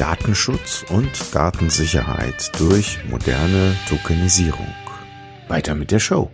[0.00, 4.66] Datenschutz und Datensicherheit durch moderne Tokenisierung.
[5.46, 6.30] Weiter mit der Show.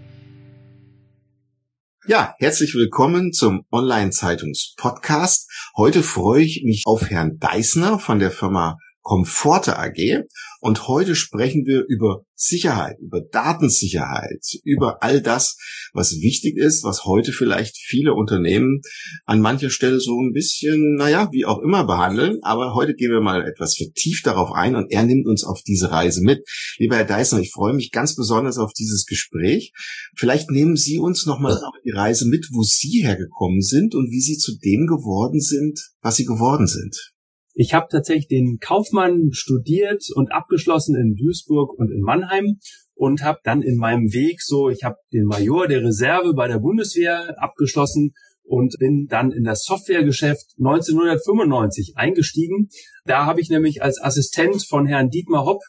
[2.07, 5.51] Ja, herzlich willkommen zum Online-Zeitungs-Podcast.
[5.77, 10.23] Heute freue ich mich auf Herrn Deissner von der Firma Comforte AG.
[10.67, 15.57] Und heute sprechen wir über Sicherheit, über Datensicherheit, über all das,
[15.93, 18.81] was wichtig ist, was heute vielleicht viele Unternehmen
[19.27, 22.41] an mancher Stelle so ein bisschen, naja, wie auch immer behandeln.
[22.43, 25.93] Aber heute gehen wir mal etwas vertieft darauf ein und er nimmt uns auf diese
[25.93, 26.45] Reise mit.
[26.79, 29.71] Lieber Herr Deissner, ich freue mich ganz besonders auf dieses Gespräch.
[30.17, 34.21] Vielleicht nehmen Sie uns nochmal auf die Reise mit, wo Sie hergekommen sind und wie
[34.21, 37.13] Sie zu dem geworden sind, was Sie geworden sind.
[37.59, 42.59] Ich habe tatsächlich den Kaufmann studiert und abgeschlossen in Duisburg und in Mannheim
[42.95, 46.59] und habe dann in meinem Weg so, ich habe den Major der Reserve bei der
[46.59, 52.69] Bundeswehr abgeschlossen und bin dann in das Softwaregeschäft 1995 eingestiegen.
[53.07, 55.63] Da habe ich nämlich als Assistent von Herrn Dietmar Hopp,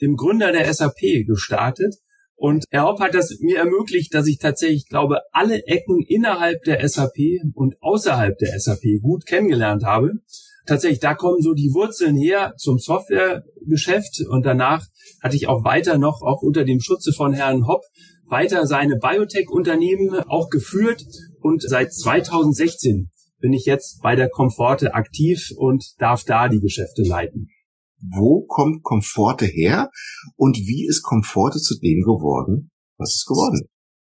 [0.00, 1.94] dem Gründer der SAP, gestartet.
[2.36, 6.88] Und Herr Hopp hat das mir ermöglicht, dass ich tatsächlich, glaube, alle Ecken innerhalb der
[6.88, 7.18] SAP
[7.52, 10.12] und außerhalb der SAP gut kennengelernt habe
[10.66, 14.84] tatsächlich, da kommen so die Wurzeln her zum Softwaregeschäft und danach
[15.22, 17.82] hatte ich auch weiter noch, auch unter dem Schutze von Herrn Hopp,
[18.26, 21.04] weiter seine Biotech-Unternehmen auch geführt.
[21.40, 27.02] Und seit 2016 bin ich jetzt bei der Comforte aktiv und darf da die Geschäfte
[27.02, 27.48] leiten.
[28.00, 29.90] Wo kommt Comforte her
[30.36, 33.60] und wie ist Comforte zu dem geworden, was es geworden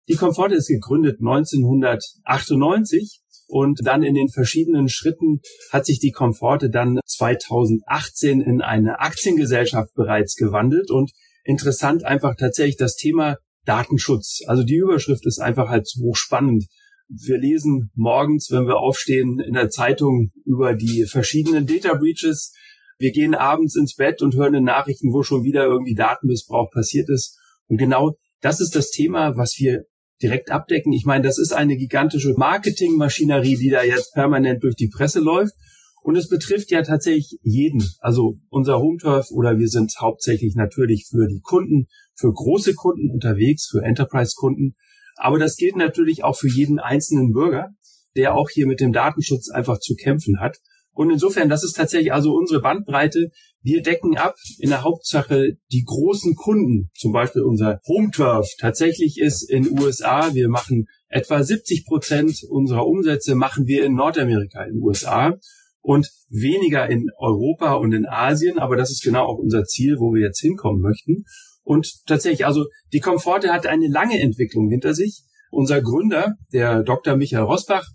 [0.09, 3.22] Die Comforte ist gegründet 1998
[3.53, 5.41] und dann in den verschiedenen Schritten
[5.71, 10.91] hat sich die Komforte dann 2018 in eine Aktiengesellschaft bereits gewandelt.
[10.91, 11.13] Und
[11.45, 13.37] interessant einfach tatsächlich das Thema
[13.67, 14.41] Datenschutz.
[14.47, 16.65] Also die Überschrift ist einfach halt so spannend.
[17.11, 22.55] Wir lesen morgens, wenn wir aufstehen, in der Zeitung über die verschiedenen Data Breaches.
[22.99, 27.11] Wir gehen abends ins Bett und hören in Nachrichten, wo schon wieder irgendwie Datenmissbrauch passiert
[27.11, 27.39] ist.
[27.67, 29.85] Und genau das ist das Thema, was wir
[30.23, 30.93] direkt abdecken.
[30.93, 35.55] Ich meine, das ist eine gigantische Marketingmaschinerie, die da jetzt permanent durch die Presse läuft.
[36.03, 37.85] Und es betrifft ja tatsächlich jeden.
[38.01, 43.69] Also unser Hometurf oder wir sind hauptsächlich natürlich für die Kunden, für große Kunden unterwegs,
[43.71, 44.75] für Enterprise-Kunden.
[45.17, 47.71] Aber das gilt natürlich auch für jeden einzelnen Bürger,
[48.17, 50.59] der auch hier mit dem Datenschutz einfach zu kämpfen hat.
[50.95, 53.31] Und insofern, das ist tatsächlich also unsere Bandbreite.
[53.63, 58.49] Wir decken ab in der Hauptsache die großen Kunden, zum Beispiel unser Home Turf.
[58.59, 64.65] Tatsächlich ist in USA, wir machen etwa 70 Prozent unserer Umsätze machen wir in Nordamerika,
[64.65, 65.39] in USA
[65.81, 68.59] und weniger in Europa und in Asien.
[68.59, 71.25] Aber das ist genau auch unser Ziel, wo wir jetzt hinkommen möchten.
[71.65, 75.23] Und tatsächlich, also die Komforte hat eine lange Entwicklung hinter sich.
[75.51, 77.17] Unser Gründer, der Dr.
[77.17, 77.87] Michael Rosbach,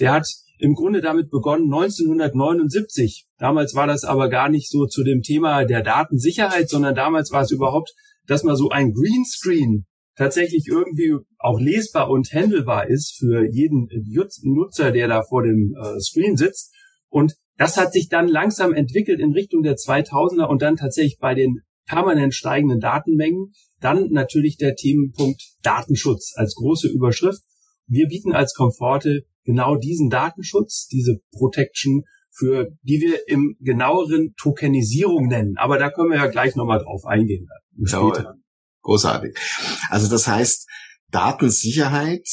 [0.00, 0.26] der hat
[0.58, 3.26] im Grunde damit begonnen 1979.
[3.38, 7.42] Damals war das aber gar nicht so zu dem Thema der Datensicherheit, sondern damals war
[7.42, 7.92] es überhaupt,
[8.26, 13.88] dass mal so ein Greenscreen tatsächlich irgendwie auch lesbar und handelbar ist für jeden
[14.42, 16.72] Nutzer, der da vor dem äh, Screen sitzt.
[17.08, 21.34] Und das hat sich dann langsam entwickelt in Richtung der 2000er und dann tatsächlich bei
[21.34, 23.52] den permanent steigenden Datenmengen.
[23.80, 27.42] Dann natürlich der Themenpunkt Datenschutz als große Überschrift.
[27.86, 35.28] Wir bieten als Komforte genau diesen Datenschutz, diese Protection, für die wir im genaueren Tokenisierung
[35.28, 35.56] nennen.
[35.56, 37.46] Aber da können wir ja gleich nochmal drauf eingehen.
[37.84, 38.34] Später.
[38.82, 39.36] Großartig.
[39.88, 40.68] Also das heißt,
[41.10, 42.28] Datensicherheit,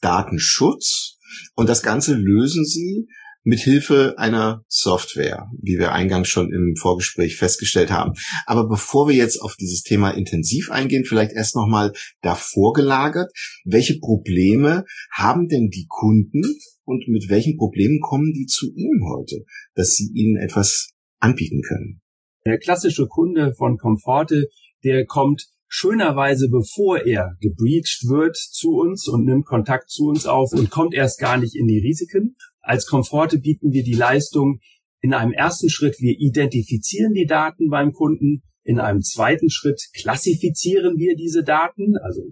[0.00, 1.18] Datenschutz
[1.54, 3.06] und das Ganze lösen Sie
[3.44, 8.12] mit Hilfe einer Software, wie wir eingangs schon im Vorgespräch festgestellt haben.
[8.46, 13.32] Aber bevor wir jetzt auf dieses Thema intensiv eingehen, vielleicht erst nochmal davor gelagert,
[13.64, 16.42] welche Probleme haben denn die Kunden
[16.84, 19.44] und mit welchen Problemen kommen die zu Ihnen heute,
[19.74, 22.00] dass Sie ihnen etwas anbieten können?
[22.44, 24.48] Der klassische Kunde von Comforte,
[24.84, 30.52] der kommt schönerweise, bevor er gebreached wird, zu uns und nimmt Kontakt zu uns auf
[30.52, 32.36] und kommt erst gar nicht in die Risiken.
[32.62, 34.60] Als Komforte bieten wir die Leistung
[35.00, 38.42] in einem ersten Schritt, wir identifizieren die Daten beim Kunden.
[38.62, 42.22] In einem zweiten Schritt klassifizieren wir diese Daten, also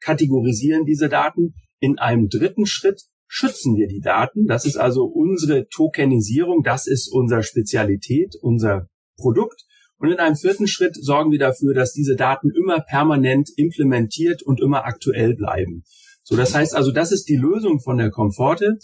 [0.00, 1.54] kategorisieren diese Daten.
[1.80, 4.46] In einem dritten Schritt schützen wir die Daten.
[4.46, 6.62] Das ist also unsere Tokenisierung.
[6.62, 9.64] Das ist unsere Spezialität, unser Produkt.
[9.96, 14.60] Und in einem vierten Schritt sorgen wir dafür, dass diese Daten immer permanent implementiert und
[14.60, 15.84] immer aktuell bleiben.
[16.22, 18.78] So, das heißt also, das ist die Lösung von der Komforte.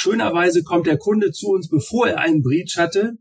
[0.00, 3.14] Schönerweise kommt der Kunde zu uns, bevor er einen Breach hatte.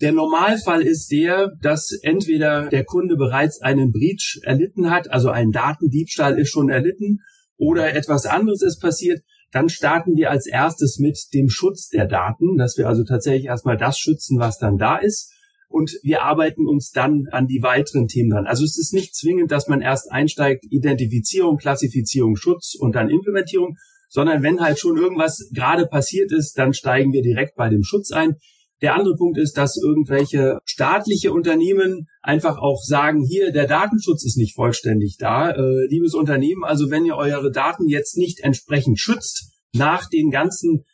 [0.00, 5.50] Der Normalfall ist der, dass entweder der Kunde bereits einen Breach erlitten hat, also ein
[5.50, 7.22] Datendiebstahl ist schon erlitten,
[7.56, 9.22] oder etwas anderes ist passiert.
[9.50, 13.76] Dann starten wir als erstes mit dem Schutz der Daten, dass wir also tatsächlich erstmal
[13.76, 15.32] das schützen, was dann da ist.
[15.68, 18.46] Und wir arbeiten uns dann an die weiteren Themen dran.
[18.46, 23.76] Also es ist nicht zwingend, dass man erst einsteigt, Identifizierung, Klassifizierung, Schutz und dann Implementierung,
[24.16, 28.12] sondern wenn halt schon irgendwas gerade passiert ist, dann steigen wir direkt bei dem Schutz
[28.12, 28.36] ein.
[28.80, 34.38] Der andere Punkt ist, dass irgendwelche staatliche Unternehmen einfach auch sagen, hier, der Datenschutz ist
[34.38, 35.50] nicht vollständig da.
[35.50, 40.84] Äh, liebes Unternehmen, also wenn ihr eure Daten jetzt nicht entsprechend schützt, nach den ganzen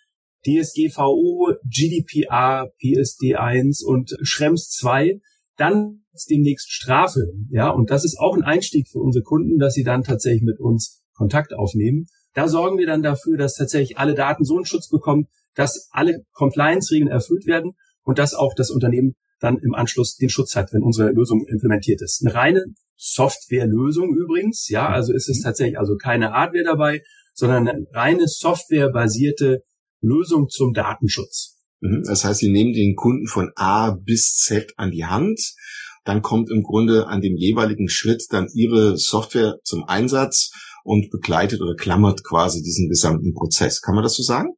[0.45, 5.21] DSGVO, GDPR, PSD1 und Schrems 2,
[5.57, 7.21] dann ist demnächst Strafe.
[7.51, 10.59] Ja, und das ist auch ein Einstieg für unsere Kunden, dass sie dann tatsächlich mit
[10.59, 12.07] uns Kontakt aufnehmen.
[12.35, 16.25] Da sorgen wir dann dafür, dass tatsächlich alle Daten so einen Schutz bekommen, dass alle
[16.33, 20.83] Compliance-Regeln erfüllt werden und dass auch das Unternehmen dann im Anschluss den Schutz hat, wenn
[20.83, 22.23] unsere Lösung implementiert ist.
[22.25, 22.65] Eine reine
[22.97, 25.43] Softwarelösung übrigens, ja, also ist es mhm.
[25.43, 27.03] tatsächlich also keine Hardware dabei,
[27.35, 29.65] sondern eine reine softwarebasierte
[30.01, 31.59] Lösung zum Datenschutz.
[31.81, 32.05] Mhm.
[32.07, 35.55] Das heißt, Sie nehmen den Kunden von A bis Z an die Hand.
[36.05, 40.53] Dann kommt im Grunde an dem jeweiligen Schritt dann Ihre Software zum Einsatz
[40.85, 43.81] und begleitet oder klammert quasi diesen gesamten Prozess.
[43.81, 44.51] Kann man das so sagen?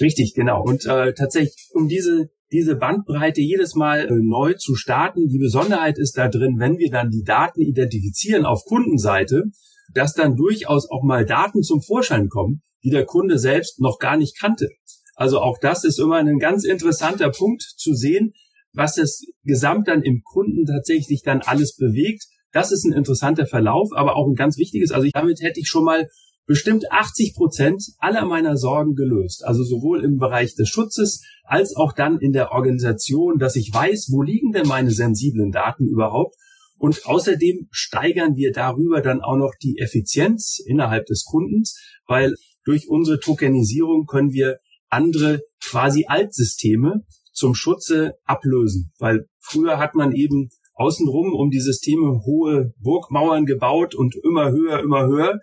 [0.00, 0.62] Richtig, genau.
[0.62, 5.98] Und äh, tatsächlich, um diese, diese Bandbreite jedes Mal äh, neu zu starten, die Besonderheit
[5.98, 9.44] ist da drin, wenn wir dann die Daten identifizieren auf Kundenseite,
[9.92, 14.16] dass dann durchaus auch mal Daten zum Vorschein kommen, die der Kunde selbst noch gar
[14.16, 14.68] nicht kannte.
[15.14, 18.32] Also auch das ist immer ein ganz interessanter Punkt zu sehen,
[18.72, 22.24] was das Gesamt dann im Kunden tatsächlich dann alles bewegt.
[22.54, 24.92] Das ist ein interessanter Verlauf, aber auch ein ganz wichtiges.
[24.92, 26.08] Also damit hätte ich schon mal
[26.46, 29.44] bestimmt 80 Prozent aller meiner Sorgen gelöst.
[29.44, 34.10] Also sowohl im Bereich des Schutzes als auch dann in der Organisation, dass ich weiß,
[34.12, 36.36] wo liegen denn meine sensiblen Daten überhaupt.
[36.78, 42.34] Und außerdem steigern wir darüber dann auch noch die Effizienz innerhalb des Kundens, weil
[42.64, 44.58] durch unsere Tokenisierung können wir
[44.88, 47.02] andere quasi Altsysteme
[47.32, 48.92] zum Schutze ablösen.
[48.98, 54.80] Weil früher hat man eben außenrum um die Systeme hohe Burgmauern gebaut und immer höher,
[54.80, 55.40] immer höher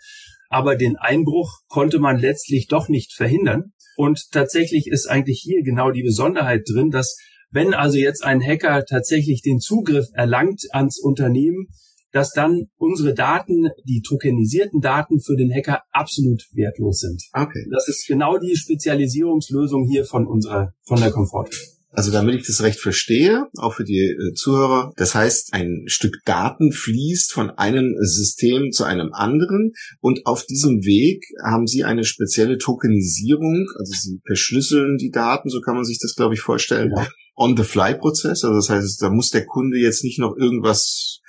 [0.51, 3.71] aber den Einbruch konnte man letztlich doch nicht verhindern.
[3.95, 7.15] Und tatsächlich ist eigentlich hier genau die Besonderheit drin, dass
[7.51, 11.67] wenn also jetzt ein Hacker tatsächlich den Zugriff erlangt ans Unternehmen,
[12.11, 17.23] dass dann unsere Daten, die tokenisierten Daten für den Hacker absolut wertlos sind.
[17.31, 17.65] Okay.
[17.71, 21.49] Das ist genau die Spezialisierungslösung hier von unserer, von der Komfort.
[21.93, 26.19] Also damit ich das recht verstehe, auch für die äh, Zuhörer, das heißt, ein Stück
[26.25, 32.05] Daten fließt von einem System zu einem anderen und auf diesem Weg haben Sie eine
[32.05, 36.93] spezielle Tokenisierung, also Sie verschlüsseln die Daten, so kann man sich das, glaube ich, vorstellen.
[36.95, 37.07] Ja.
[37.35, 41.19] On-the-fly-Prozess, also das heißt, da muss der Kunde jetzt nicht noch irgendwas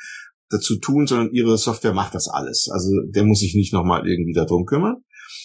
[0.49, 2.69] dazu tun, sondern Ihre Software macht das alles.
[2.71, 4.97] Also der muss sich nicht nochmal irgendwie darum kümmern.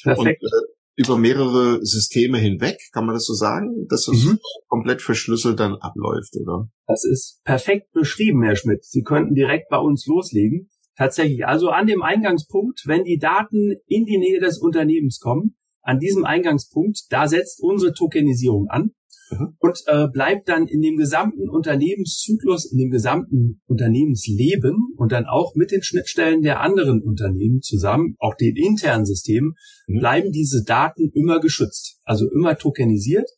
[0.04, 0.44] Perfekt.
[0.44, 4.40] Und, äh, über mehrere Systeme hinweg, kann man das so sagen, dass es mhm.
[4.68, 6.70] komplett verschlüsselt dann abläuft, oder?
[6.88, 8.84] Das ist perfekt beschrieben, Herr Schmidt.
[8.84, 10.70] Sie könnten direkt bei uns loslegen.
[10.98, 16.00] Tatsächlich, also an dem Eingangspunkt, wenn die Daten in die Nähe des Unternehmens kommen, an
[16.00, 18.92] diesem Eingangspunkt, da setzt unsere Tokenisierung an
[19.32, 19.56] mhm.
[19.60, 25.56] und äh, bleibt dann in dem gesamten Unternehmenszyklus, in dem gesamten Unternehmensleben und dann auch
[25.56, 29.56] mit den Schnittstellen der anderen Unternehmen zusammen, auch den internen Systemen,
[29.88, 30.00] mhm.
[30.00, 33.30] bleiben diese Daten immer geschützt, also immer tokenisiert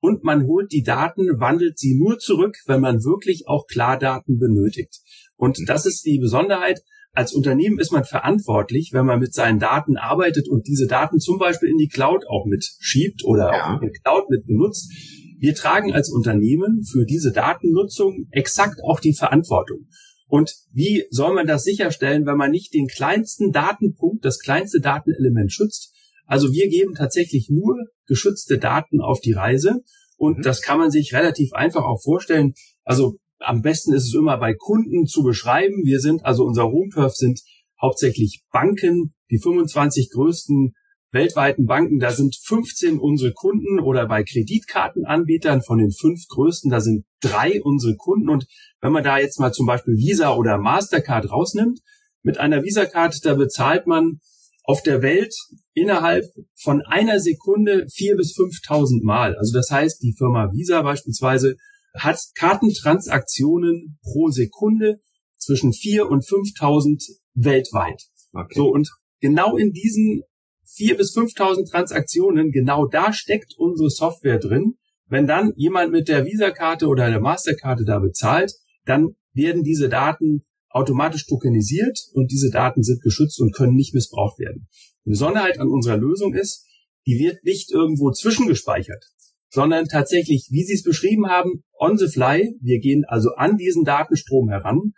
[0.00, 5.00] und man holt die Daten, wandelt sie nur zurück, wenn man wirklich auch Klardaten benötigt.
[5.36, 5.66] Und mhm.
[5.66, 6.82] das ist die Besonderheit.
[7.12, 11.38] Als Unternehmen ist man verantwortlich, wenn man mit seinen Daten arbeitet und diese Daten zum
[11.38, 13.76] Beispiel in die Cloud auch mitschiebt oder ja.
[13.76, 14.92] auch in die Cloud mit benutzt,
[15.38, 19.88] wir tragen als Unternehmen für diese Datennutzung exakt auch die Verantwortung.
[20.26, 25.52] Und wie soll man das sicherstellen, wenn man nicht den kleinsten Datenpunkt, das kleinste Datenelement
[25.52, 25.94] schützt?
[26.26, 27.76] Also wir geben tatsächlich nur
[28.06, 29.80] geschützte Daten auf die Reise
[30.16, 30.42] und mhm.
[30.42, 32.52] das kann man sich relativ einfach auch vorstellen.
[32.84, 35.84] Also am besten ist es immer bei Kunden zu beschreiben.
[35.84, 37.40] Wir sind, also unser Home-Turf sind
[37.80, 40.74] hauptsächlich Banken, die 25 größten
[41.10, 46.80] weltweiten Banken, da sind 15 unsere Kunden oder bei Kreditkartenanbietern von den fünf größten, da
[46.80, 48.28] sind drei unsere Kunden.
[48.28, 48.46] Und
[48.80, 51.80] wenn man da jetzt mal zum Beispiel Visa oder Mastercard rausnimmt,
[52.22, 54.20] mit einer Visa-Card, da bezahlt man
[54.64, 55.34] auf der Welt
[55.72, 56.24] innerhalb
[56.60, 59.34] von einer Sekunde vier bis 5.000 Mal.
[59.36, 61.56] Also das heißt, die Firma Visa beispielsweise
[61.94, 65.00] hat Kartentransaktionen pro Sekunde
[65.38, 67.02] zwischen 4 und 5000
[67.34, 68.02] weltweit.
[68.32, 68.54] Okay.
[68.54, 70.22] So, und genau in diesen
[70.74, 74.74] 4 bis 5000 Transaktionen, genau da steckt unsere Software drin.
[75.06, 78.52] Wenn dann jemand mit der Visa-Karte oder der Masterkarte da bezahlt,
[78.84, 84.38] dann werden diese Daten automatisch tokenisiert und diese Daten sind geschützt und können nicht missbraucht
[84.38, 84.68] werden.
[85.04, 86.66] Die Besonderheit an unserer Lösung ist,
[87.06, 89.02] die wird nicht irgendwo zwischengespeichert,
[89.48, 92.54] sondern tatsächlich, wie Sie es beschrieben haben, on the fly.
[92.60, 94.92] Wir gehen also an diesen Datenstrom heran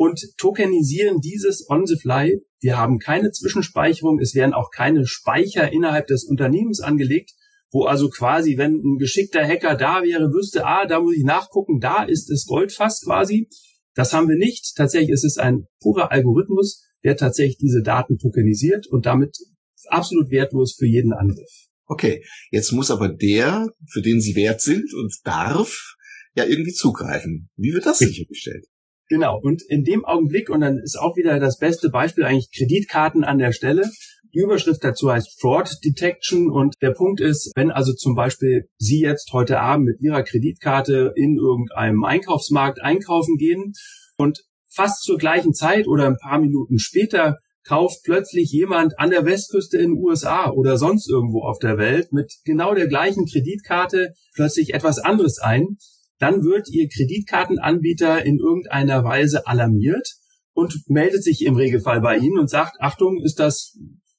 [0.00, 2.40] und tokenisieren dieses on the fly.
[2.58, 4.18] Wir haben keine Zwischenspeicherung.
[4.18, 7.32] Es werden auch keine Speicher innerhalb des Unternehmens angelegt,
[7.70, 11.80] wo also quasi, wenn ein geschickter Hacker da wäre, wüsste, ah, da muss ich nachgucken,
[11.80, 13.50] da ist es Goldfass quasi.
[13.94, 14.72] Das haben wir nicht.
[14.74, 19.36] Tatsächlich ist es ein purer Algorithmus, der tatsächlich diese Daten tokenisiert und damit
[19.88, 21.66] absolut wertlos für jeden Angriff.
[21.84, 25.94] Okay, jetzt muss aber der, für den Sie wert sind und darf,
[26.34, 27.50] ja irgendwie zugreifen.
[27.56, 28.64] Wie wird das sichergestellt?
[29.10, 33.24] Genau, und in dem Augenblick, und dann ist auch wieder das beste Beispiel eigentlich Kreditkarten
[33.24, 33.90] an der Stelle.
[34.32, 39.00] Die Überschrift dazu heißt Fraud Detection und der Punkt ist, wenn also zum Beispiel Sie
[39.00, 43.72] jetzt heute Abend mit Ihrer Kreditkarte in irgendeinem Einkaufsmarkt einkaufen gehen
[44.16, 49.24] und fast zur gleichen Zeit oder ein paar Minuten später kauft plötzlich jemand an der
[49.26, 54.12] Westküste in den USA oder sonst irgendwo auf der Welt mit genau der gleichen Kreditkarte
[54.36, 55.78] plötzlich etwas anderes ein,
[56.20, 60.06] dann wird Ihr Kreditkartenanbieter in irgendeiner Weise alarmiert
[60.52, 63.76] und meldet sich im Regelfall bei Ihnen und sagt, Achtung, ist das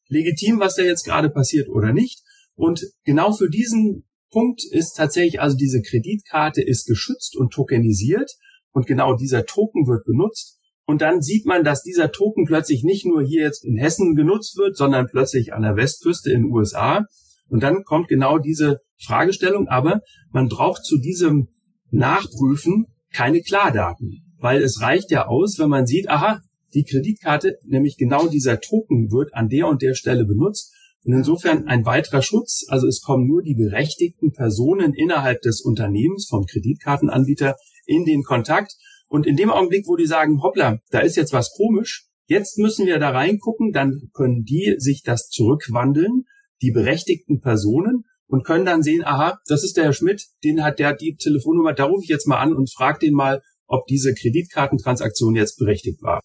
[0.08, 2.22] legitim, was da jetzt gerade passiert oder nicht?
[2.56, 8.32] Und genau für diesen Punkt ist tatsächlich, also diese Kreditkarte ist geschützt und tokenisiert
[8.72, 10.58] und genau dieser Token wird benutzt,
[10.92, 14.58] und dann sieht man, dass dieser Token plötzlich nicht nur hier jetzt in Hessen genutzt
[14.58, 17.06] wird, sondern plötzlich an der Westküste in den USA.
[17.48, 21.48] Und dann kommt genau diese Fragestellung, aber man braucht zu diesem
[21.92, 26.42] Nachprüfen keine Klardaten, weil es reicht ja aus, wenn man sieht, aha,
[26.74, 30.74] die Kreditkarte, nämlich genau dieser Token wird an der und der Stelle benutzt.
[31.04, 36.28] Und insofern ein weiterer Schutz, also es kommen nur die berechtigten Personen innerhalb des Unternehmens
[36.30, 37.56] vom Kreditkartenanbieter
[37.86, 38.76] in den Kontakt
[39.08, 42.86] und in dem Augenblick, wo die sagen, hoppla, da ist jetzt was komisch, jetzt müssen
[42.86, 46.26] wir da reingucken, dann können die sich das zurückwandeln,
[46.62, 50.80] die berechtigten Personen, und können dann sehen, aha, das ist der Herr Schmidt, den hat
[50.80, 54.14] der die Telefonnummer, da rufe ich jetzt mal an und frage den mal, ob diese
[54.14, 56.22] Kreditkartentransaktion jetzt berechtigt war.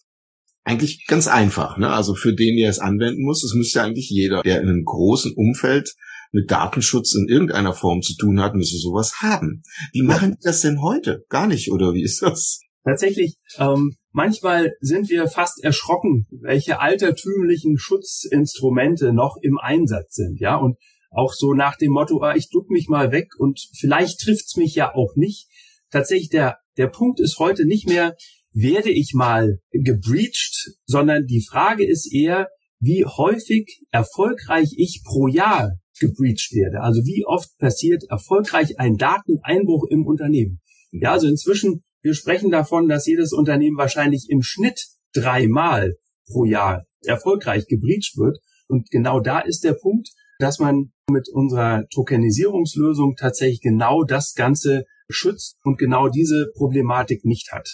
[0.63, 1.89] Eigentlich ganz einfach, ne?
[1.89, 5.33] Also für den, der es anwenden muss, das müsste eigentlich jeder, der in einem großen
[5.33, 5.95] Umfeld
[6.31, 9.63] mit Datenschutz in irgendeiner Form zu tun hat, müsste sowas haben.
[9.93, 11.23] Wie machen die das denn heute?
[11.29, 12.61] Gar nicht, oder wie ist das?
[12.83, 20.55] Tatsächlich, ähm, manchmal sind wir fast erschrocken, welche altertümlichen Schutzinstrumente noch im Einsatz sind, ja,
[20.55, 20.77] und
[21.09, 24.75] auch so nach dem Motto, ah, ich duck mich mal weg und vielleicht trifft's mich
[24.75, 25.47] ja auch nicht.
[25.91, 28.15] Tatsächlich, der, der Punkt ist heute nicht mehr,
[28.53, 32.49] werde ich mal gebreached, sondern die Frage ist eher,
[32.79, 36.81] wie häufig erfolgreich ich pro Jahr gebreached werde.
[36.81, 40.59] Also wie oft passiert erfolgreich ein Dateneinbruch im Unternehmen.
[40.91, 45.95] Ja, also inzwischen wir sprechen davon, dass jedes Unternehmen wahrscheinlich im Schnitt dreimal
[46.27, 48.37] pro Jahr erfolgreich gebreached wird.
[48.67, 50.09] Und genau da ist der Punkt,
[50.39, 57.51] dass man mit unserer Tokenisierungslösung tatsächlich genau das Ganze schützt und genau diese Problematik nicht
[57.51, 57.69] hat.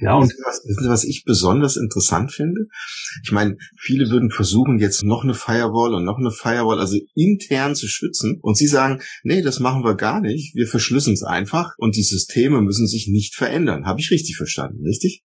[0.00, 2.66] Ja, und wissen Sie, was ich besonders interessant finde?
[3.22, 7.74] Ich meine, viele würden versuchen, jetzt noch eine Firewall und noch eine Firewall, also intern
[7.74, 8.38] zu schützen.
[8.42, 10.54] Und Sie sagen, nee, das machen wir gar nicht.
[10.56, 13.86] Wir verschlüsseln es einfach und die Systeme müssen sich nicht verändern.
[13.86, 15.22] Habe ich richtig verstanden, richtig?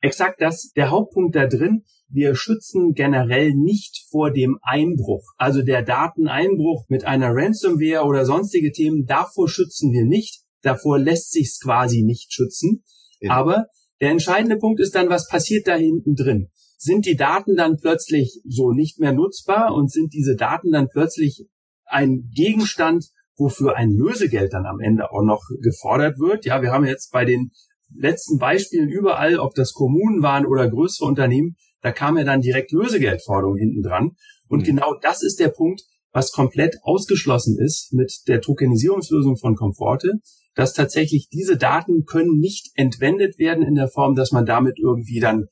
[0.00, 0.72] Exakt das.
[0.76, 1.84] Der Hauptpunkt da drin.
[2.10, 5.24] Wir schützen generell nicht vor dem Einbruch.
[5.36, 10.42] Also der Dateneinbruch mit einer Ransomware oder sonstige Themen, davor schützen wir nicht.
[10.62, 12.82] Davor lässt sich's quasi nicht schützen.
[13.20, 13.32] Ja.
[13.32, 13.66] Aber
[14.00, 16.48] der entscheidende Punkt ist dann, was passiert da hinten drin?
[16.76, 21.46] Sind die Daten dann plötzlich so nicht mehr nutzbar und sind diese Daten dann plötzlich
[21.84, 26.44] ein Gegenstand, wofür ein Lösegeld dann am Ende auch noch gefordert wird?
[26.44, 27.50] Ja, wir haben jetzt bei den
[27.94, 32.72] letzten Beispielen überall, ob das Kommunen waren oder größere Unternehmen, da kam ja dann direkt
[32.72, 34.12] Lösegeldforderung hinten dran.
[34.48, 34.64] Und mhm.
[34.64, 35.82] genau das ist der Punkt,
[36.12, 40.14] was komplett ausgeschlossen ist mit der Tokenisierungslösung von Comforte,
[40.54, 45.20] dass tatsächlich diese Daten können nicht entwendet werden in der Form, dass man damit irgendwie
[45.20, 45.46] dann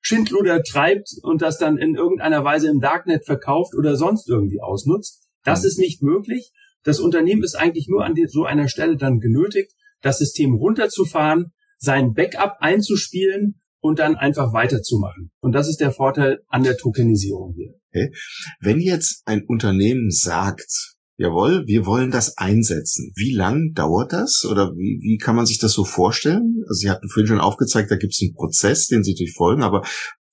[0.00, 5.28] Schindluder treibt und das dann in irgendeiner Weise im Darknet verkauft oder sonst irgendwie ausnutzt.
[5.44, 5.68] Das mhm.
[5.68, 6.52] ist nicht möglich.
[6.84, 12.12] Das Unternehmen ist eigentlich nur an so einer Stelle dann genötigt, das System runterzufahren, sein
[12.12, 15.30] Backup einzuspielen und dann einfach weiterzumachen.
[15.40, 17.74] Und das ist der Vorteil an der Tokenisierung hier.
[17.88, 18.12] Okay.
[18.60, 23.12] Wenn jetzt ein Unternehmen sagt, jawohl, wir wollen das einsetzen.
[23.16, 26.62] Wie lang dauert das oder wie, wie kann man sich das so vorstellen?
[26.68, 29.82] Also Sie hatten vorhin schon aufgezeigt, da gibt es einen Prozess, den Sie durchfolgen, aber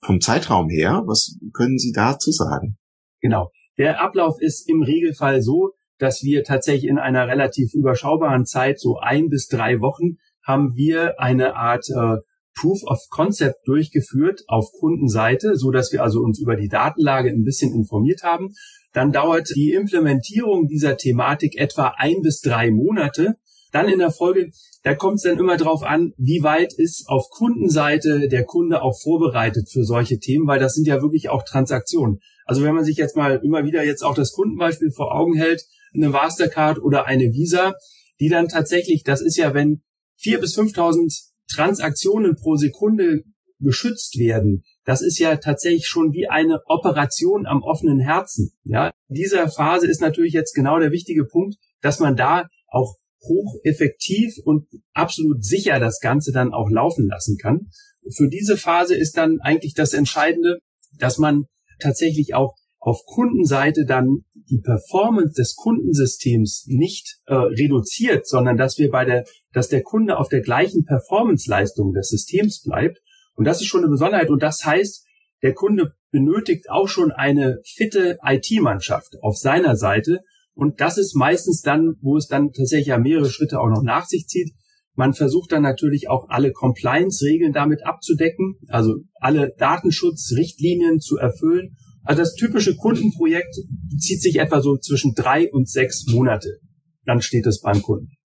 [0.02, 2.78] vom Zeitraum her, was können Sie dazu sagen?
[3.20, 3.52] Genau.
[3.78, 8.98] Der Ablauf ist im Regelfall so, dass wir tatsächlich in einer relativ überschaubaren Zeit, so
[9.00, 12.18] ein bis drei Wochen, haben wir eine Art äh,
[12.60, 17.44] Proof of Concept durchgeführt auf Kundenseite, so dass wir also uns über die Datenlage ein
[17.44, 18.50] bisschen informiert haben.
[18.92, 23.36] Dann dauert die Implementierung dieser Thematik etwa ein bis drei Monate.
[23.72, 24.50] Dann in der Folge,
[24.84, 29.00] da kommt es dann immer darauf an, wie weit ist auf Kundenseite der Kunde auch
[29.00, 32.20] vorbereitet für solche Themen, weil das sind ja wirklich auch Transaktionen.
[32.46, 35.64] Also wenn man sich jetzt mal immer wieder jetzt auch das Kundenbeispiel vor Augen hält,
[35.94, 37.76] eine Mastercard oder eine Visa,
[38.20, 39.82] die dann tatsächlich, das ist ja, wenn
[40.18, 43.24] vier bis 5.000 Transaktionen pro Sekunde
[43.60, 48.52] geschützt werden, das ist ja tatsächlich schon wie eine Operation am offenen Herzen.
[48.64, 54.38] Ja, dieser Phase ist natürlich jetzt genau der wichtige Punkt, dass man da auch hocheffektiv
[54.44, 57.70] und absolut sicher das Ganze dann auch laufen lassen kann.
[58.16, 60.60] Für diese Phase ist dann eigentlich das Entscheidende,
[60.98, 61.46] dass man
[61.80, 68.90] tatsächlich auch auf Kundenseite dann die Performance des Kundensystems nicht äh, reduziert, sondern dass wir
[68.90, 73.00] bei der, dass der Kunde auf der gleichen Performance-Leistung des Systems bleibt.
[73.36, 74.30] Und das ist schon eine Besonderheit.
[74.30, 75.06] Und das heißt,
[75.44, 80.22] der Kunde benötigt auch schon eine fitte IT-Mannschaft auf seiner Seite.
[80.54, 84.06] Und das ist meistens dann, wo es dann tatsächlich ja mehrere Schritte auch noch nach
[84.06, 84.54] sich zieht.
[84.96, 92.22] Man versucht dann natürlich auch alle Compliance-Regeln damit abzudecken, also alle Datenschutzrichtlinien zu erfüllen also
[92.22, 93.56] das typische Kundenprojekt
[93.98, 96.60] zieht sich etwa so zwischen drei und sechs Monate.
[97.06, 98.19] Dann steht es beim Kunden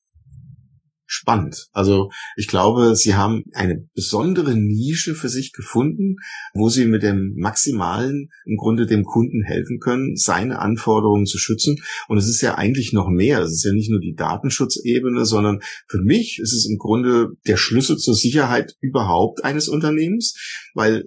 [1.07, 1.69] spannend.
[1.73, 6.17] Also ich glaube, Sie haben eine besondere Nische für sich gefunden,
[6.55, 11.77] wo Sie mit dem Maximalen im Grunde dem Kunden helfen können, seine Anforderungen zu schützen.
[12.09, 13.41] Und es ist ja eigentlich noch mehr.
[13.41, 17.57] Es ist ja nicht nur die Datenschutzebene, sondern für mich ist es im Grunde der
[17.57, 20.35] Schlüssel zur Sicherheit überhaupt eines Unternehmens,
[20.75, 21.05] weil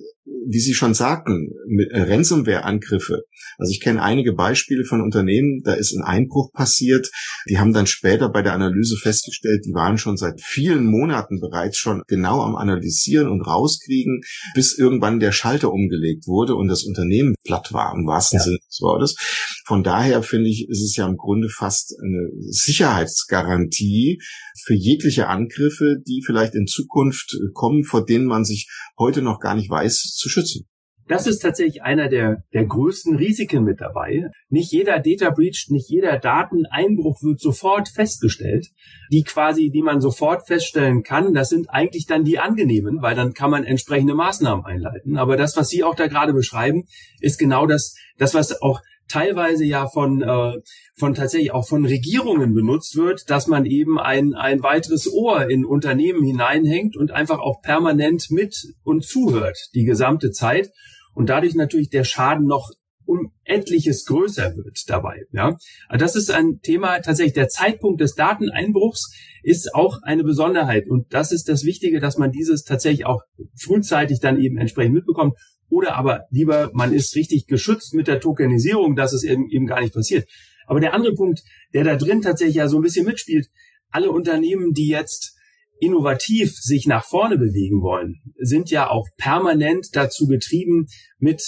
[0.50, 3.24] wie Sie schon sagten, mit Ransomware-Angriffe.
[3.58, 7.10] Also ich kenne einige Beispiele von Unternehmen, da ist ein Einbruch passiert.
[7.50, 11.78] Die haben dann später bei der Analyse festgestellt, die waren schon seit vielen Monaten bereits
[11.78, 14.22] schon genau am Analysieren und rauskriegen,
[14.54, 18.44] bis irgendwann der Schalter umgelegt wurde und das Unternehmen platt war, im wahrsten ja.
[18.44, 19.16] Sinne des Wortes.
[19.66, 24.20] Von daher finde ich, ist es ja im Grunde fast eine Sicherheitsgarantie
[24.66, 29.56] für jegliche Angriffe, die vielleicht in Zukunft kommen, vor denen man sich heute noch gar
[29.56, 30.68] nicht weiß zu schützen.
[31.08, 34.30] Das ist tatsächlich einer der, der größten Risiken mit dabei.
[34.50, 38.68] Nicht jeder Data Breach, nicht jeder Dateneinbruch wird sofort festgestellt.
[39.12, 43.34] Die quasi, die man sofort feststellen kann, das sind eigentlich dann die angenehmen, weil dann
[43.34, 45.18] kann man entsprechende Maßnahmen einleiten.
[45.18, 46.84] Aber das, was Sie auch da gerade beschreiben,
[47.22, 50.54] ist genau das, das, was auch teilweise ja von, äh,
[50.98, 55.66] von tatsächlich auch von Regierungen benutzt wird, dass man eben ein, ein weiteres Ohr in
[55.66, 60.70] Unternehmen hineinhängt und einfach auch permanent mit und zuhört die gesamte Zeit
[61.18, 62.70] und dadurch natürlich der Schaden noch
[63.44, 65.24] etliches größer wird dabei.
[65.32, 67.00] Ja, also das ist ein Thema.
[67.00, 72.18] Tatsächlich der Zeitpunkt des Dateneinbruchs ist auch eine Besonderheit und das ist das Wichtige, dass
[72.18, 73.22] man dieses tatsächlich auch
[73.56, 75.34] frühzeitig dann eben entsprechend mitbekommt
[75.70, 79.82] oder aber lieber, man ist richtig geschützt mit der Tokenisierung, dass es eben, eben gar
[79.82, 80.30] nicht passiert.
[80.68, 81.42] Aber der andere Punkt,
[81.74, 83.48] der da drin tatsächlich ja so ein bisschen mitspielt,
[83.90, 85.37] alle Unternehmen, die jetzt
[85.80, 90.88] innovativ sich nach vorne bewegen wollen, sind ja auch permanent dazu getrieben,
[91.20, 91.44] mit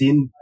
[0.00, 0.32] den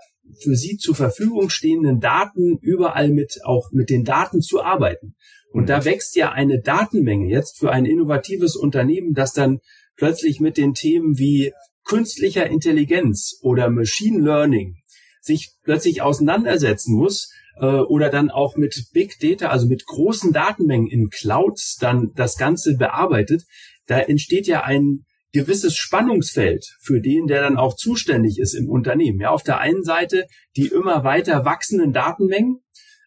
[0.42, 5.14] für sie zur Verfügung stehenden Daten überall mit auch mit den Daten zu arbeiten.
[5.52, 9.58] Und da wächst ja eine Datenmenge jetzt für ein innovatives Unternehmen, das dann
[9.96, 11.52] plötzlich mit den Themen wie
[11.84, 14.76] künstlicher Intelligenz oder Machine Learning
[15.20, 20.88] sich plötzlich auseinandersetzen muss äh, oder dann auch mit Big Data, also mit großen Datenmengen
[20.88, 23.44] in Clouds dann das Ganze bearbeitet,
[23.86, 29.20] da entsteht ja ein gewisses Spannungsfeld für den, der dann auch zuständig ist im Unternehmen.
[29.20, 32.60] Ja, auf der einen Seite die immer weiter wachsenden Datenmengen,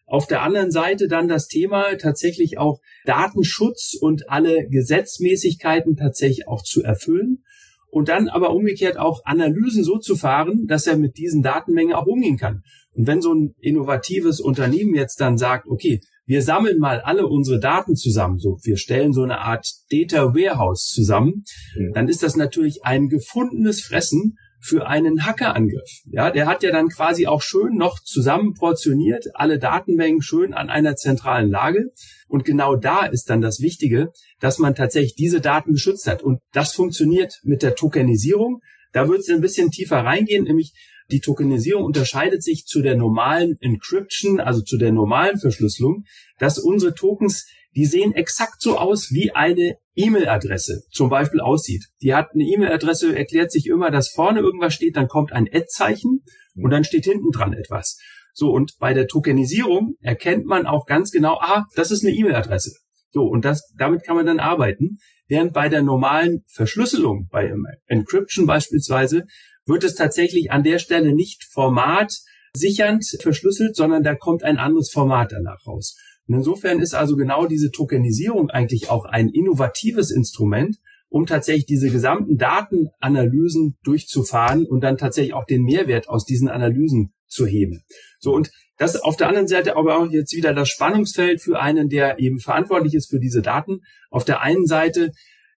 [0.06, 6.62] auf der anderen Seite dann das Thema tatsächlich auch Datenschutz und alle Gesetzmäßigkeiten tatsächlich auch
[6.62, 7.42] zu erfüllen
[7.90, 12.06] und dann aber umgekehrt auch Analysen so zu fahren, dass er mit diesen Datenmengen auch
[12.06, 12.62] umgehen kann.
[12.94, 17.60] Und wenn so ein innovatives Unternehmen jetzt dann sagt, okay, wir sammeln mal alle unsere
[17.60, 21.44] Daten zusammen, so wir stellen so eine Art Data Warehouse zusammen,
[21.76, 21.92] mhm.
[21.92, 25.90] dann ist das natürlich ein gefundenes Fressen für einen Hackerangriff.
[26.06, 30.70] Ja, der hat ja dann quasi auch schön noch zusammen portioniert, alle Datenmengen schön an
[30.70, 31.90] einer zentralen Lage.
[32.28, 36.22] Und genau da ist dann das Wichtige, dass man tatsächlich diese Daten geschützt hat.
[36.22, 38.60] Und das funktioniert mit der Tokenisierung.
[38.92, 40.72] Da wird es ein bisschen tiefer reingehen, nämlich
[41.10, 46.04] Die Tokenisierung unterscheidet sich zu der normalen Encryption, also zu der normalen Verschlüsselung,
[46.38, 51.86] dass unsere Tokens, die sehen exakt so aus, wie eine E-Mail-Adresse zum Beispiel aussieht.
[52.02, 56.24] Die hat eine E-Mail-Adresse, erklärt sich immer, dass vorne irgendwas steht, dann kommt ein Ad-Zeichen
[56.56, 57.98] und dann steht hinten dran etwas.
[58.32, 62.72] So, und bei der Tokenisierung erkennt man auch ganz genau, ah, das ist eine E-Mail-Adresse.
[63.10, 64.98] So, und das, damit kann man dann arbeiten.
[65.28, 67.54] Während bei der normalen Verschlüsselung, bei
[67.86, 69.24] Encryption beispielsweise,
[69.66, 72.20] wird es tatsächlich an der Stelle nicht Format
[72.54, 75.96] sichernd verschlüsselt, sondern da kommt ein anderes Format danach raus.
[76.26, 81.90] Und insofern ist also genau diese Tokenisierung eigentlich auch ein innovatives Instrument, um tatsächlich diese
[81.90, 87.84] gesamten Datenanalysen durchzufahren und dann tatsächlich auch den Mehrwert aus diesen Analysen zu heben.
[88.18, 91.88] So und das auf der anderen Seite aber auch jetzt wieder das Spannungsfeld für einen,
[91.88, 93.82] der eben verantwortlich ist für diese Daten.
[94.10, 95.12] Auf der einen Seite,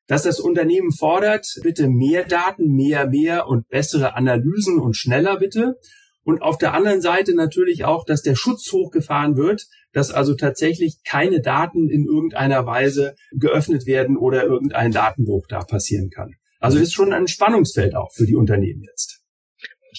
[0.08, 5.76] dass das Unternehmen fordert, bitte mehr Daten, mehr, mehr und bessere Analysen und schneller bitte.
[6.24, 10.98] Und auf der anderen Seite natürlich auch, dass der Schutz hochgefahren wird, dass also tatsächlich
[11.06, 16.34] keine Daten in irgendeiner Weise geöffnet werden oder irgendein Datenbruch da passieren kann.
[16.60, 19.17] Also ist schon ein Spannungsfeld auch für die Unternehmen jetzt.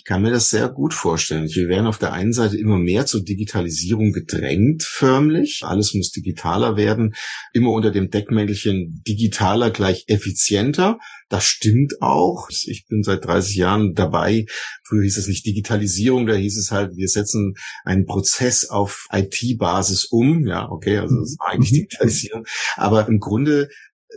[0.08, 1.50] Ich kann mir das sehr gut vorstellen.
[1.50, 5.60] Wir werden auf der einen Seite immer mehr zur Digitalisierung gedrängt, förmlich.
[5.64, 7.14] Alles muss digitaler werden.
[7.52, 10.98] Immer unter dem Deckmäntelchen digitaler gleich effizienter.
[11.28, 12.48] Das stimmt auch.
[12.48, 14.46] Ich bin seit 30 Jahren dabei.
[14.82, 17.52] Früher hieß es nicht Digitalisierung, da hieß es halt, wir setzen
[17.84, 20.46] einen Prozess auf IT-Basis um.
[20.46, 21.76] Ja, okay, also das war eigentlich mhm.
[21.82, 22.46] Digitalisierung.
[22.76, 23.68] Aber im Grunde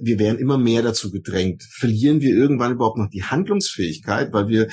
[0.01, 1.63] wir werden immer mehr dazu gedrängt.
[1.63, 4.67] Verlieren wir irgendwann überhaupt noch die Handlungsfähigkeit, weil wir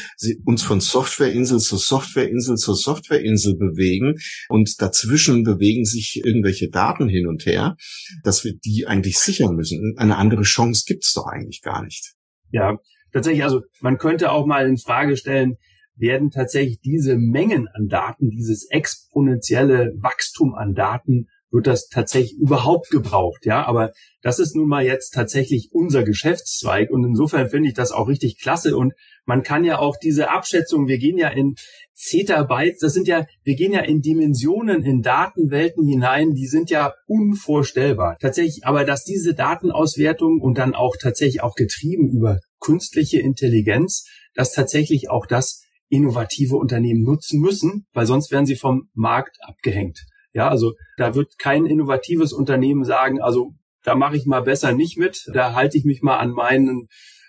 [0.44, 4.14] uns von Softwareinsel zu Softwareinsel zu Softwareinsel bewegen
[4.48, 7.76] und dazwischen bewegen sich irgendwelche Daten hin und her,
[8.24, 9.94] dass wir die eigentlich sichern müssen.
[9.98, 12.14] Eine andere Chance gibt es doch eigentlich gar nicht.
[12.50, 12.78] Ja,
[13.12, 15.56] tatsächlich, also man könnte auch mal in Frage stellen,
[15.96, 22.90] werden tatsächlich diese Mengen an Daten, dieses exponentielle Wachstum an Daten wird das tatsächlich überhaupt
[22.90, 23.66] gebraucht, ja.
[23.66, 28.08] Aber das ist nun mal jetzt tatsächlich unser Geschäftszweig und insofern finde ich das auch
[28.08, 28.92] richtig klasse und
[29.24, 31.54] man kann ja auch diese Abschätzung, wir gehen ja in
[31.94, 36.94] Zettabytes, das sind ja, wir gehen ja in Dimensionen, in Datenwelten hinein, die sind ja
[37.06, 38.16] unvorstellbar.
[38.20, 44.52] Tatsächlich, aber dass diese Datenauswertung und dann auch tatsächlich auch getrieben über künstliche Intelligenz, dass
[44.52, 50.06] tatsächlich auch das innovative Unternehmen nutzen müssen, weil sonst werden sie vom Markt abgehängt.
[50.32, 54.98] Ja, also da wird kein innovatives Unternehmen sagen, also da mache ich mal besser nicht
[54.98, 56.88] mit, da halte ich mich mal an meinen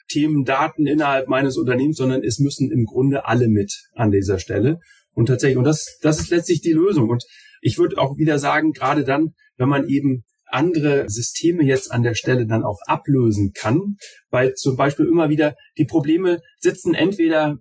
[0.10, 4.80] Themen, Daten innerhalb meines Unternehmens, sondern es müssen im Grunde alle mit an dieser Stelle.
[5.14, 7.10] Und tatsächlich, und das, das ist letztlich die Lösung.
[7.10, 7.24] Und
[7.62, 12.16] ich würde auch wieder sagen, gerade dann, wenn man eben andere Systeme jetzt an der
[12.16, 13.98] Stelle dann auch ablösen kann,
[14.30, 17.60] weil zum Beispiel immer wieder die Probleme sitzen entweder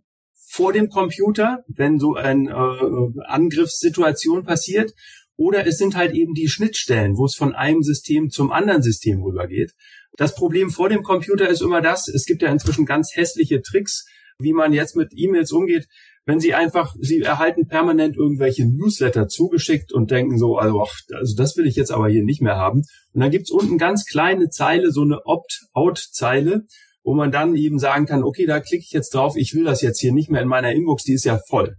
[0.50, 4.92] vor dem Computer, wenn so eine äh, Angriffssituation passiert,
[5.38, 9.22] oder es sind halt eben die Schnittstellen, wo es von einem System zum anderen System
[9.22, 9.72] rübergeht.
[10.16, 14.04] Das Problem vor dem Computer ist immer das, es gibt ja inzwischen ganz hässliche Tricks,
[14.40, 15.86] wie man jetzt mit E-Mails umgeht,
[16.26, 21.34] wenn Sie einfach, Sie erhalten permanent irgendwelche Newsletter zugeschickt und denken so, also, ach, also
[21.34, 22.82] das will ich jetzt aber hier nicht mehr haben.
[23.14, 26.66] Und dann gibt's unten ganz kleine Zeile, so eine Opt-out-Zeile,
[27.02, 29.80] wo man dann eben sagen kann, okay, da klicke ich jetzt drauf, ich will das
[29.80, 31.76] jetzt hier nicht mehr in meiner Inbox, die ist ja voll.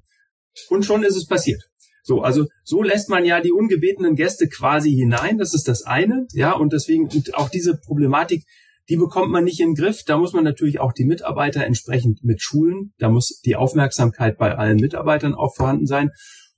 [0.69, 1.68] Und schon ist es passiert.
[2.09, 5.37] So, also so lässt man ja die ungebetenen Gäste quasi hinein.
[5.37, 6.25] Das ist das eine.
[6.31, 8.45] Ja, und deswegen und auch diese Problematik,
[8.89, 10.01] die bekommt man nicht in den Griff.
[10.05, 12.93] Da muss man natürlich auch die Mitarbeiter entsprechend mit schulen.
[12.97, 16.09] Da muss die Aufmerksamkeit bei allen Mitarbeitern auch vorhanden sein.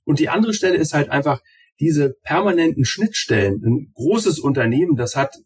[0.04, 1.42] Und die andere Stelle ist halt einfach
[1.78, 3.62] diese permanenten Schnittstellen.
[3.62, 5.36] Ein großes Unternehmen, das hat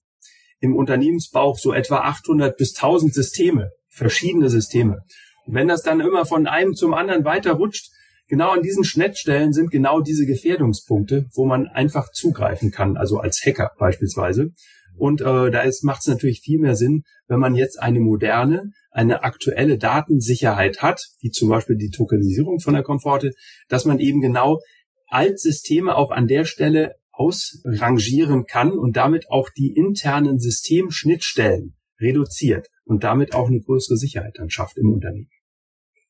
[0.60, 5.00] im Unternehmensbauch so etwa 800 bis 1000 Systeme, verschiedene Systeme.
[5.46, 7.90] Und wenn das dann immer von einem zum anderen weiter rutscht,
[8.28, 13.44] genau an diesen Schnittstellen sind genau diese Gefährdungspunkte, wo man einfach zugreifen kann, also als
[13.44, 14.52] Hacker beispielsweise.
[14.96, 19.24] Und äh, da macht es natürlich viel mehr Sinn, wenn man jetzt eine moderne, eine
[19.24, 23.32] aktuelle Datensicherheit hat, wie zum Beispiel die Tokenisierung von der Komforte,
[23.68, 24.60] dass man eben genau
[25.08, 33.04] Altsysteme auch an der Stelle ausrangieren kann und damit auch die internen Systemschnittstellen reduziert und
[33.04, 35.30] damit auch eine größere Sicherheit dann schafft im Unternehmen.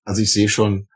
[0.05, 0.89] Also ich sehe schon,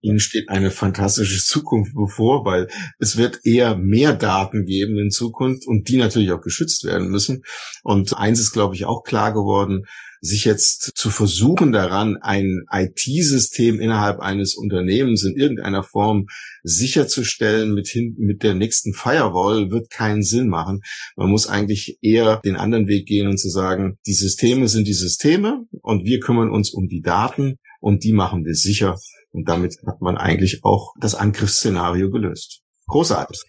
[0.00, 5.66] Ihnen steht eine fantastische Zukunft bevor, weil es wird eher mehr Daten geben in Zukunft
[5.66, 7.42] und die natürlich auch geschützt werden müssen.
[7.82, 9.84] Und eins ist, glaube ich, auch klar geworden,
[10.20, 16.26] sich jetzt zu versuchen daran, ein IT-System innerhalb eines Unternehmens in irgendeiner Form
[16.62, 20.80] sicherzustellen mit, hin, mit der nächsten Firewall, wird keinen Sinn machen.
[21.16, 24.94] Man muss eigentlich eher den anderen Weg gehen und zu sagen, die Systeme sind die
[24.94, 28.98] Systeme und wir kümmern uns um die Daten und die machen wir sicher
[29.30, 32.62] Und damit hat man eigentlich auch das Angriffsszenario gelöst.
[32.86, 33.40] Großartig.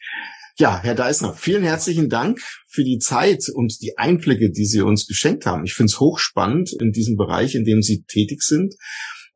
[0.58, 5.08] Ja, Herr Deisner, vielen herzlichen Dank für die Zeit und die Einblicke, die Sie uns
[5.08, 5.64] geschenkt haben.
[5.64, 8.76] Ich finde es hochspannend in diesem Bereich, in dem Sie tätig sind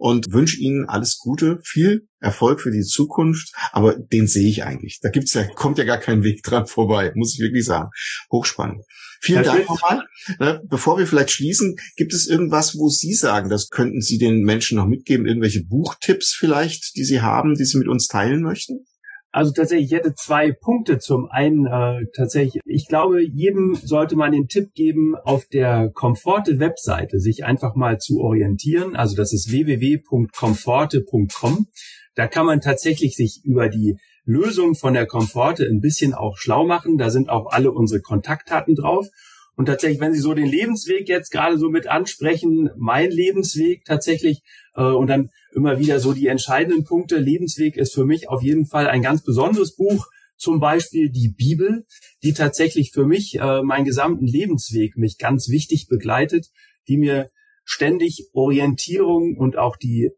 [0.04, 3.54] und wünsche Ihnen alles Gute, viel Erfolg für die Zukunft.
[3.72, 5.00] Aber den sehe ich eigentlich.
[5.02, 7.90] Da gibt's ja, kommt ja gar kein Weg dran vorbei, muss ich wirklich sagen.
[8.30, 8.84] Hochspannend.
[9.22, 10.04] Vielen Dank nochmal.
[10.40, 14.42] Ne, bevor wir vielleicht schließen, gibt es irgendwas, wo Sie sagen, das könnten Sie den
[14.42, 15.26] Menschen noch mitgeben?
[15.26, 18.86] Irgendwelche Buchtipps vielleicht, die Sie haben, die Sie mit uns teilen möchten?
[19.34, 21.00] Also tatsächlich, ich hätte zwei Punkte.
[21.00, 27.20] Zum einen äh, tatsächlich, ich glaube, jedem sollte man den Tipp geben, auf der Komforte-Webseite
[27.20, 28.96] sich einfach mal zu orientieren.
[28.96, 31.66] Also das ist www.komforte.com.
[32.14, 36.68] Da kann man tatsächlich sich über die Lösung von der Komforte ein bisschen auch schlau
[36.68, 37.00] machen.
[37.00, 39.08] Da sind auch alle unsere Kontaktdaten drauf.
[39.56, 44.44] Und tatsächlich, wenn Sie so den Lebensweg jetzt gerade so mit ansprechen, mein Lebensweg tatsächlich,
[44.76, 47.18] äh, und dann immer wieder so die entscheidenden Punkte.
[47.18, 50.08] Lebensweg ist für mich auf jeden Fall ein ganz besonderes Buch.
[50.36, 51.86] Zum Beispiel die Bibel,
[52.24, 56.48] die tatsächlich für mich äh, meinen gesamten Lebensweg mich ganz wichtig begleitet,
[56.88, 57.30] die mir
[57.64, 60.10] ständig Orientierung und auch die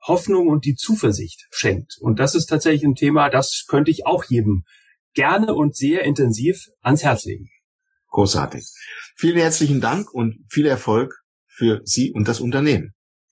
[0.00, 1.96] Hoffnung und die Zuversicht schenkt.
[2.00, 4.64] Und das ist tatsächlich ein Thema, das könnte ich auch jedem
[5.14, 7.48] gerne und sehr intensiv ans Herz legen.
[8.08, 8.64] Großartig.
[9.16, 11.14] Vielen herzlichen Dank und viel Erfolg
[11.46, 12.94] für Sie und das Unternehmen.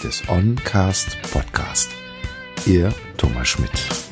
[0.00, 1.90] des Oncast Podcast.
[2.66, 4.11] Ihr Thomas Schmidt.